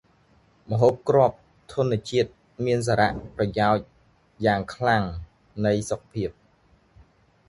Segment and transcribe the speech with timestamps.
[0.69, 1.37] ម្ហូបគ្រាប់
[1.73, 2.31] ធនជាតិ
[2.65, 3.85] មានសារៈប្រយោជន៏
[4.45, 5.05] យ៉ាងខ្លាំង
[5.65, 6.29] នៃសុខភាព។